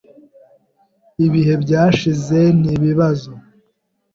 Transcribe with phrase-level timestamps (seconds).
[1.25, 3.31] Ibihe byashize n'ibizaza.